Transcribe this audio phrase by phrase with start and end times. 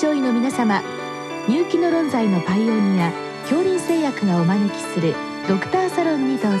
[0.00, 0.82] 症医の皆様
[1.46, 3.12] 入気の論剤のパイオニア
[3.42, 5.14] 恐林製薬がお招きする
[5.46, 6.58] ドクターサロンにどうぞ。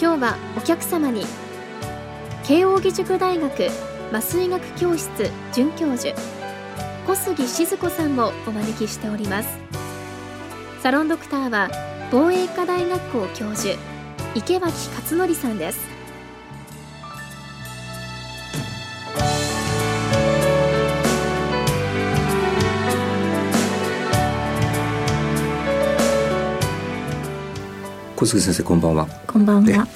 [0.00, 1.24] 今日はお客様に
[2.42, 3.68] 慶應義塾大学
[4.10, 5.08] 麻酔学教室
[5.52, 6.12] 准教授
[7.06, 9.56] 小杉静子さんをお招きしております。
[10.82, 11.70] サロンドクターは
[12.10, 13.78] 防衛科大学校教授
[14.34, 15.99] 池脇勝則さんです。
[28.20, 29.06] 小杉先生こんばんは。
[29.26, 29.70] こんばんは。
[29.70, 29.86] 今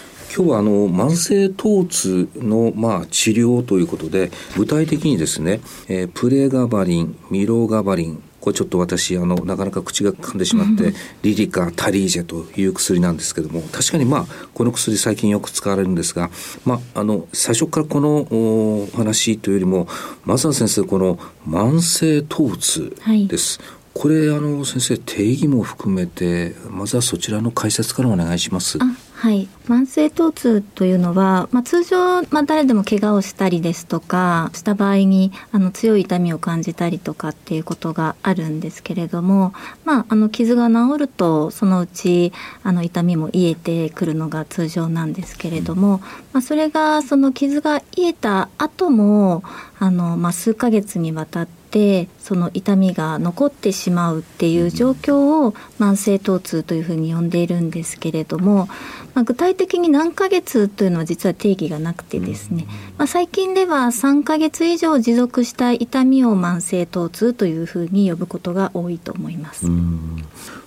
[0.47, 16.31] 日はあの慢性疼痛のまあ治療ということで具体的にですね、えー、プレガバリンミロガバリンこれちょっと私あのなかなか口が噛んでしまって、リリカタリージェという薬なんですけども確かにまあこの薬最近よく使われるんですが、
[16.65, 19.87] まあ、あの最初からこのお話というよりも
[20.25, 22.97] まずは先生この慢性疼痛
[23.29, 23.61] です。
[23.61, 28.79] はいこれあの先生定義も含めてまずはそちらの解説からお願いします。
[29.25, 39.55] はい、慢性疼痛というのは、まあ、通常、まあ、誰でも怪我をしたりですとかした場合にあの強い痛みを感じたりとかっていうことがあるんですけれども、
[39.87, 46.03] まあ、あの傷が治るとそのうちあの痛みも癒えてくるのが通常なんですけれども、
[46.35, 49.43] まあ、それがその傷が癒えた後も
[49.79, 58.69] あの、まあ、数ヶ月にわたっててその痛みが残ってしまうっていう状況を慢性疼痛というふうに呼んでいるんですけれども、
[59.15, 62.67] まあ、具体的に何ヶ月というのは実は定義がなくてですね、
[62.99, 69.67] まあ、最近では3ヶ月以上持続した痛みを慢性疼痛というふうに呼ぶことが多いと思います。
[69.67, 69.71] う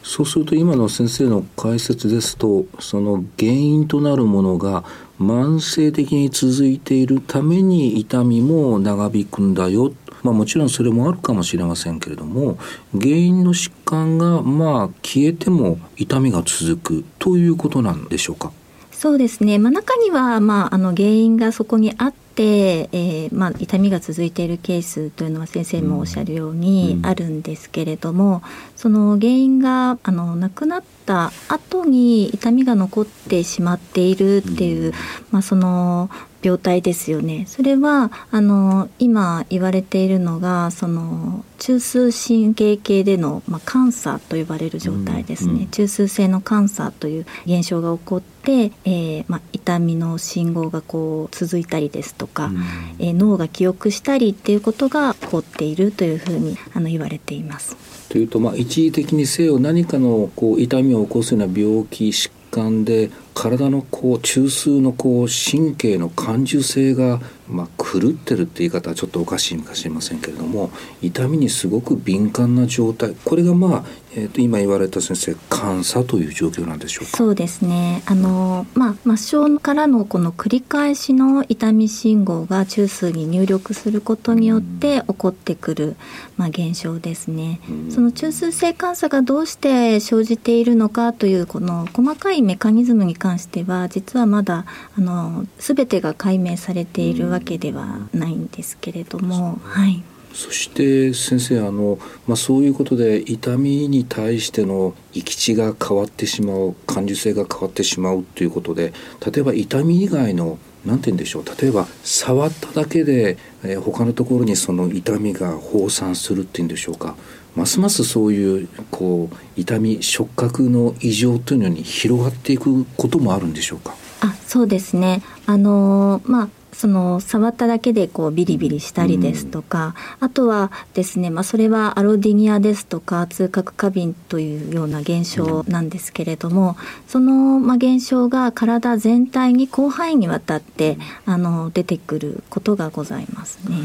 [0.02, 4.86] そうすると今の先生の解説ですとその原因となるものが
[5.20, 9.92] 慢性的に続いているために痛みも長引くんだよ
[10.28, 12.58] まあ、もちろんそれもあるかもしれませんけれども
[12.92, 18.52] 原因の疾患がまあ消えても痛みが続くということなんでしょうか？
[18.92, 28.42] そうですね、まあ、中には、まあ、あの原因がそこにあって、えーまあ、痛みが続いているケースというのは先生もおっしゃるようにあるんですけれども、うんうん、
[28.76, 34.94] その原因があのなくなった後に痛みが残ってしまっているっていう、うん、
[35.30, 36.10] まあ、その
[36.42, 37.46] 病態ですよね。
[37.48, 52.58] それはあの今言われているのがその中枢神経系での、まあ、感作と呼ばれる状態ですね、うんうん、中枢性の感作という現象が起こって、えーまあ、痛みの信号がこう続いたりですとか、うん、
[53.00, 57.76] えー、脳が記憶したりっていうことが起こっているというふうにあの言われています。
[58.10, 70.70] というと、まあ、一時的にせよ何かのこう痛みを起こすような病気疾患で体のこう中枢のこう神経の感受性がまあ、狂ってるって言い方はちょっとおかしいかもしれませんけれども
[71.02, 73.16] 痛みにすごく敏感な状態。
[73.24, 77.16] これがまあ、えー、と今言われた先生感作という状況なんでしょうか？
[77.16, 78.04] そうですね。
[78.06, 85.96] あの、まあ、末梢からのこの繰り返しの痛み信号が中枢に入力することによって起こってくる、
[86.36, 87.62] まあ、現象ですね。
[87.90, 94.66] その中枢性感作がどうして生じているのかというこの細かいメカニズムに関しては実はまだ
[94.98, 100.04] あの全てが解明されているわけではないんですけれども、はい。
[100.34, 108.94] そして先生あの、まあ、そういうことで痛みに対しての行き地が変わってしまう感受性が変わってしまうということで
[109.26, 117.16] 例えば痛み以外の何て言うんでしょう例えば触っただけで、えー、他のところにその痛みが放散するっていうんでしょうか？
[117.58, 123.96] ますますそういうこう痛み触覚の異常というのに広がっていくこともあるんでしょうか？
[124.22, 136.78] あそうですねあのまあその触っただけでこうビリビリしたりですとか、うん、あとはですね、まあ、それはアロディニアですとか痛覚過敏というような現象なんですけれども、
[137.08, 143.78] そのまあ現象が体全体に広範囲にわたってあの出てくることがございますね。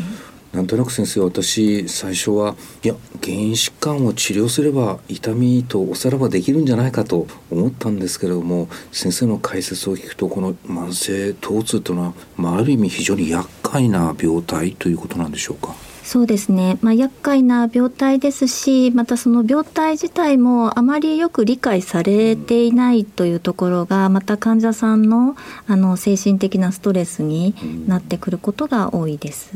[0.53, 2.55] なんとなく先生私最初は
[2.85, 15.75] いや原因疾患を治療すれば痛みとおさらばできるんじゃないかと思ったんですけれども先生の解説を聞くとこの慢性疼痛というのは、まあ、ある意味非常に厄介な病態ということなんでしょうか？
[16.05, 27.55] そうですね、まあ、厄介な病態ですしまたその病態自体もあまりよく理解されていないというところがまた患者さんのあの精神的なストレスに
[27.87, 29.55] なってくることが多いです。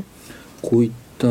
[0.62, 1.26] こういった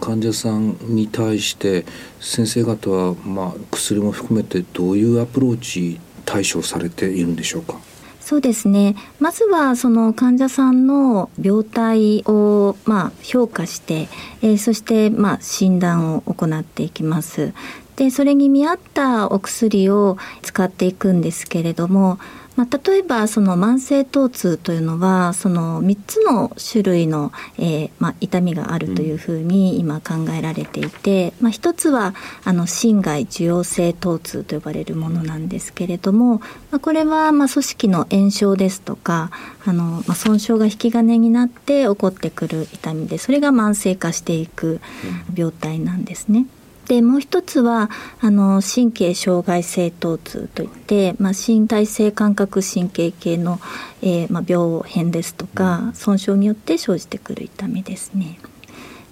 [0.00, 1.84] 患者さんに対して
[2.20, 7.78] 先生方はまあ薬も含めてどういうアプローチ対処されているんでしょうか？
[8.20, 8.94] そうですね。
[9.18, 14.08] まずはその患者さんの病態をまあ評価して、
[14.42, 17.52] えー、そしてまあ診断を行っていきます。
[17.96, 22.18] でそれに見合ったお薬を使っていくんですけれども
[22.60, 32.14] まあ、例えばその慢性疼痛というのはその3つの種類の、えーまあ、痛みがあるというふうに今考えられていて、まあ、一つは
[32.44, 36.40] あの心外受容性疼痛と呼ばれるものなんですけれども、
[36.70, 39.30] まあ、これはまあ組織の炎症ですとか
[39.64, 44.82] あの、まあ、損傷が引き金になって起こってくる痛みでそれが慢性化していく
[45.34, 46.44] 病態なんですね。
[46.90, 47.88] でもう一つは
[48.20, 53.60] あの神経障害性疼痛といって、まあ、身体性感覚神経系の、
[54.02, 58.40] えーまあ、病変ですとか損傷によって生じてくる痛みですね。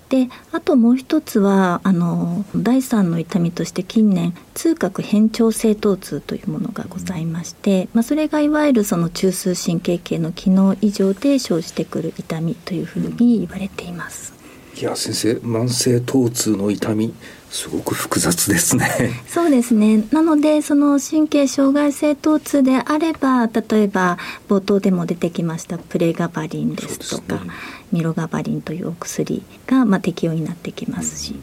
[0.08, 14.34] であともう一つはあの第三の痛みとして近年痛覚変調性疼痛というものがございまして、まあ、それがいわゆるその中枢神経系の機能異常で生じてくる痛みというふうに言われています。
[14.76, 17.14] いや先生慢性疼痛の痛み
[17.50, 19.22] すごく複雑ですね。
[19.26, 20.04] そうですね。
[20.12, 24.18] なのでその神経障害性疼痛であれば例えば
[24.48, 27.50] 冒頭でも出てきましたプレガバリンですとか、ね、
[27.90, 31.36] ミロガバリンというお薬がまあ適用になってきますし。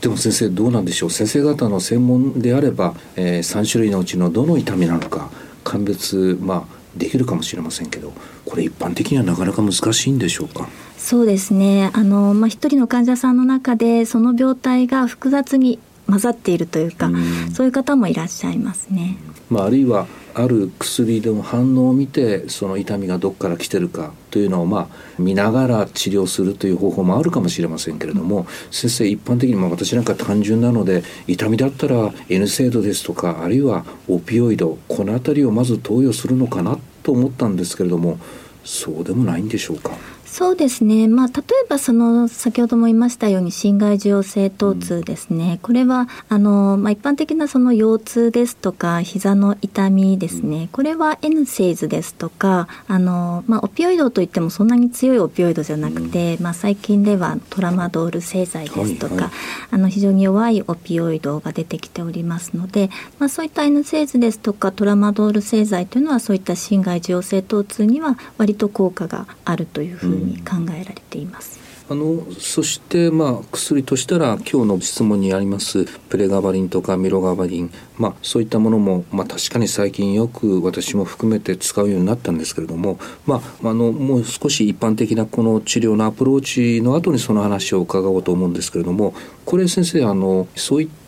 [0.00, 1.10] でも先生どうなんでしょう？
[1.10, 5.30] 先生方の専門であれば、えー、3種類のうちのどの痛みなのか
[5.62, 8.12] 鑑別まあできるかもしれませんけど
[8.44, 10.68] これ一般的にはなかなか難しいんでしょうか？
[10.98, 11.90] そうですね。
[11.94, 15.78] あの、まあ、一人の患者さんの中でその病態が複雑に
[16.08, 17.12] 混ざっているというか、う
[17.52, 19.16] そういう方もいらっしゃいますね。
[19.48, 38.18] まあ、あるいはある薬でも反応を見てその痛みがどこから来てるかというのをまあ見ながら治療するという方法もあるかもしれませんけれども、先生一般的にま私なんか単純なので痛みだったら N 制度ですとかあるいはオピオイドこの辺りをまず投与するのかなと思ったんですけれども
[38.64, 39.92] そうでもないんでしょうか？
[40.30, 59.24] そうですね、まあ、例えばその先ほども言いましたように心外受容性疼痛ですね、うん、これはあの、まあ、一般的なその腰痛ですとか膝の痛みですね、うん、これは N セイズですとかあの、まあ、オピオイドといってもそんなに強いオピオイドじゃなくて、うん、まあ、最近ではトラマドール製剤ですとか、はい。
[59.24, 59.30] はい、
[59.72, 62.88] あの非常に弱いオピオイドが出てきておりますので、
[63.18, 71.70] まあ、そういった N セイズですとかトラマドール製剤というのはそういった心外受容性疼痛には割と効果があるというふうにに考えられています。
[71.90, 89.12] あのそしてまあ薬としたら今日の質問にありますプレガバリンとかミロガバリン、まあ、そういったものも、まあ、確かに最近よく私も含めて使うようになったんですけれども、まあ、あのもう少し一般的なこの治療のアプローチの後にその話を伺おうと思うんですけれども
[89.44, 90.99] これ先生あのそういった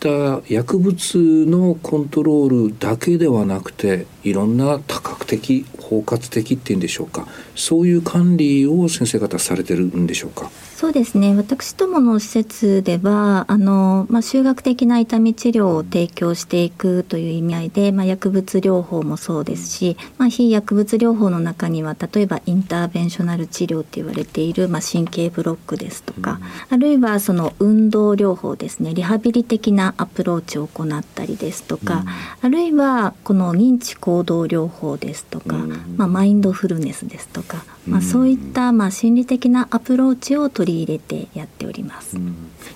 [0.47, 7.27] 薬物のコントロールだけではなくていろんな多角的包括的っていうんでしょうか。
[7.55, 10.49] そういう管理を先生方されてるんでしょうか？
[10.75, 11.35] そうですね。
[11.35, 26.39] 私どもの施設ではあの、まあ、修学的な痛み治療を提供していくという意味合いで、まあ、薬物療法もそうですし、まあ、非薬物療法の中には例えばインターベンショナル治療って言われている、まあ、神経ブロックですとか、
[26.71, 28.93] うん、あるいはその運動療法ですね。
[28.93, 32.07] リハビリ的なアプローチを行ったりですとか、うん、
[32.41, 42.17] あるいはこの認知行動療法ですとか、うん、まあ、マインドフルネスですとか、まあ、そういったまあ心理的なアプローチを取り入れてやっております。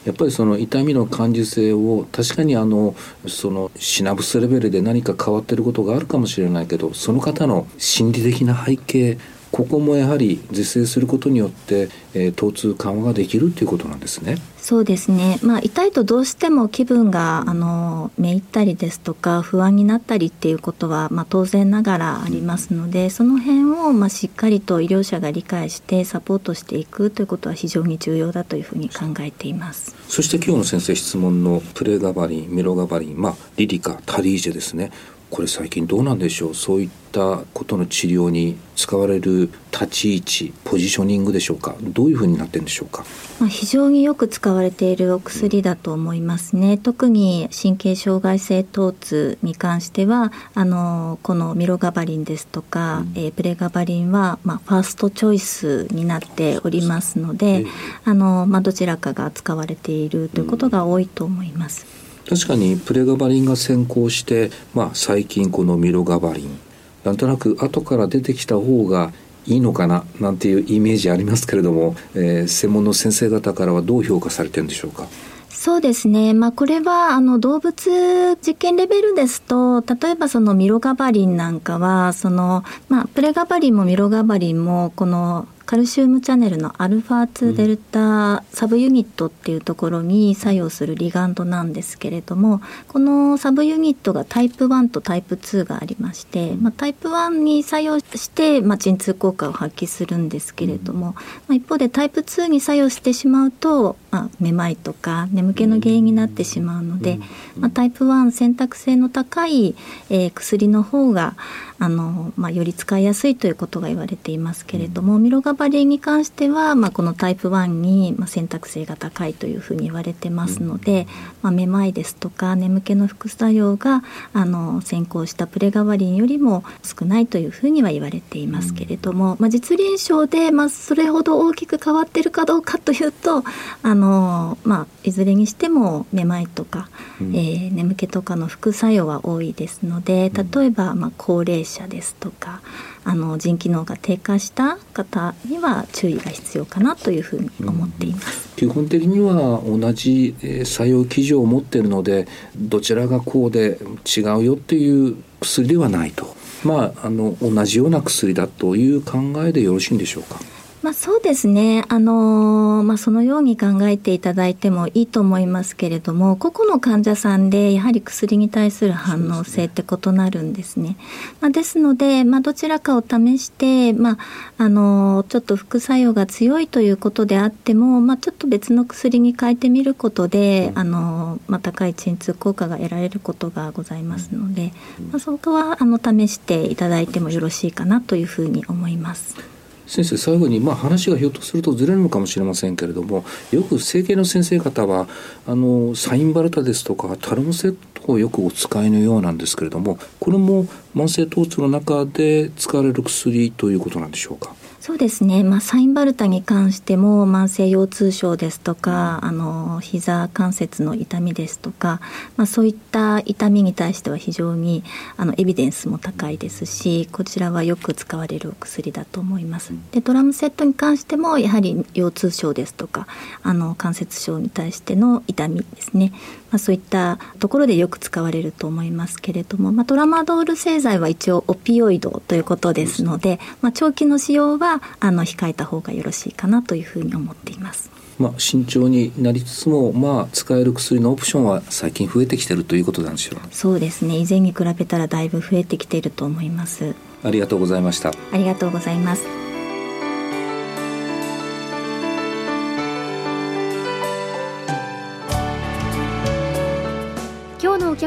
[0.06, 2.96] やっぱりその痛みの感受性を確かにあの
[3.28, 9.18] そのシナプスレベルで何か変わってることがあるかもしれないけどその方の心理的な背景
[9.58, 14.38] ここもやはり是正することによって、えー、疼痛緩和ができるということなんですね。
[14.60, 29.96] そうですね、まあ、痛いとどうしても気分があのめいったりですとか不安になったりっていうことは、まあ、当然ながらありますのでその辺を、まあ、しっかりと医療者が理解してサポートしていくということは非常に重要だというふうに考えています。
[30.08, 34.92] そして今日の先生質問のプレガバリンミロガバリン、まあ、リリカタリージェですね
[35.30, 36.56] これ最近どうなんでしょう？
[36.56, 41.76] そういったことの治療に使われる立ち位置ポジショニングでしょうか？
[41.82, 43.04] どういうふうになってるんでしょうか、
[43.40, 57.66] まあ、非常によく使われているお薬だと思いますね、うん、特に神経障害性疼痛に関してはあのこのミロガバリンですとか、うん、えー、プレガバリンは、まあ、ファーストチョイスになっておりますので、
[58.06, 61.86] あのまあ、どちらかが使われているということが多いと思います。
[62.02, 66.60] うん確かにプレガバリンが先行して、まあ、最近このミロガバリン
[67.04, 69.14] なんとなく後から出てきた方が
[69.46, 75.08] いいのかななんていうイメージありますけれども、えー、専門の先生方からはどう評価されてるんでしょうか？
[75.50, 76.34] そうですね。
[76.34, 101.16] まあ、これは、あの、動物実験レベルですと、例えばそのミロガバリンなんかは、その、まあ、プレガバリンもミロガバリンも、この、カルシウムチャネルのアルファ2デルタサブユニットっていうところに作用するリガンドなんですけれどもこのサブユニットがタイプ1とタイプ2がありまして、まあ、タイプ1に作用して、まあ、鎮痛効果を発揮するんですけれども、ま
[101.50, 107.20] あ、一方でタイプ2に作用してしまうと、まあ、めまいとか眠気の原因になってしまうので、
[107.58, 109.76] まあ、タイプ1選択性の高い、
[110.10, 111.36] えー、薬の方が
[111.80, 121.08] あの、まあ、より使いやすいということが言われていますけれども、ミロガバリンに関しては、まあ、このタイプ1に、まあ、選択性が高いというふうに言われてますので、
[121.42, 124.04] まあ、めまいですとか眠気の副作用が
[124.34, 133.44] あの先行したプレガバリンよりも少ないというふうには言われていますけれども、まあ、実臨床で、まあ、それほど大きく変わってるかどうかというと
[133.84, 136.90] あの、まあ、いずれにしてもめまいとか、
[137.22, 142.62] うん、えー、眠気とかの副作用は多いですので例えば、まあ、高齢者ですとか
[143.04, 148.56] あの腎機能が低下した方には注意が必要かなというふうに思っています。
[148.56, 156.36] 基本的には同じ作用基準を持っているのでどちらがこうで違うよっていう薬ではないと。
[156.64, 160.40] まあ、あの同じような薬だという考えでよろしいんでしょうか。
[160.84, 170.88] まあ、そうですね、あのー、まあ、そのように考えていただいてもいいと思いますけれども個々の患者さんでやはり薬に対する反応性って異なるんですね。
[170.88, 174.18] ですまあ、ですので、まあ、どちらかを試して、まあ
[174.58, 184.74] あのー、ちょっと副作用が強いということであっても、まあ、ちょっと別の薬に変えてみることで、あのー、まあ、高い鎮痛効果が得られることがございますので、
[185.12, 189.57] まあ、そこはあの試していただいてもよろしいかなというふうに思います。
[189.88, 195.08] 先生最後に、まあ、話がひょっとするとずれるのかもしれませんけれどもよく整形の先生方は
[195.48, 200.65] あのサインバルタですとかタルムセットをよくお使いのようなんですけれどもこれも
[200.96, 204.53] 慢性疼痛の中で使われる薬ということなんでしょうか？
[204.88, 212.00] そうですね、まあ、サインバルタに関しても慢性腰痛症ですとかあの膝関節の痛みですとか、
[212.38, 214.86] まあ、そういった痛みに対しては非常に
[215.17, 219.74] あのエビデンスも高いですしこちらはよく使われるお薬だと思います。
[219.91, 223.08] でドラムセットに関してもやはり腰痛症ですとか
[223.44, 226.13] あの関節症に対しての痛みですね、
[226.51, 237.89] まあ、そういったところでよく使われると思いますけれども、まあ、トラマドール製剤は一応オピオイドということですので、まあ、長期の使用はあの控えた方がよろしいかなというふうに思っています。
[238.20, 243.39] まあ、慎重になりつつも、まあ、使える薬のオプションは最近増えてきてるということなんでしょう。
[243.51, 244.18] そうですね。
[244.18, 246.96] 以前に比べたらだいぶ増えてきていると思います。
[247.24, 248.12] ありがとうございました。
[248.32, 249.47] ありがとうございます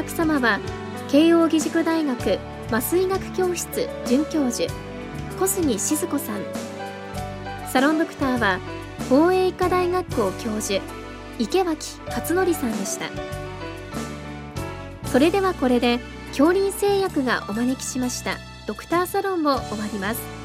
[0.01, 0.59] 客様は
[1.09, 2.39] 慶應義塾大学
[2.71, 4.73] 麻酔学教室准教授
[5.39, 6.41] 小杉静子さん。
[7.71, 8.59] サロンドクターは
[9.11, 10.81] 防衛医科大学校教授
[11.37, 13.09] 池脇勝則さんでした。
[15.07, 20.40] それではこれで恐林製薬がお招きしましたドクターサロンを終わります。